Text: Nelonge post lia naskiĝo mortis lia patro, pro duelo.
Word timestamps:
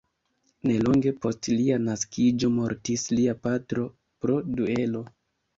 Nelonge 0.69 1.11
post 1.25 1.49
lia 1.57 1.77
naskiĝo 1.83 2.51
mortis 2.55 3.05
lia 3.19 3.39
patro, 3.45 3.87
pro 4.25 4.43
duelo. 4.57 5.05